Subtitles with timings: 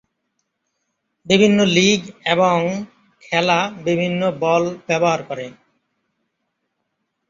[1.25, 1.99] বিভিন্ন লিগ
[2.25, 2.57] এবং
[3.23, 5.47] খেলা বিভিন্ন বল ব্যবহার করে।